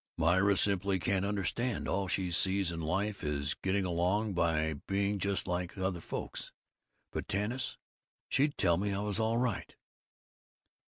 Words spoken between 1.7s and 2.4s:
All she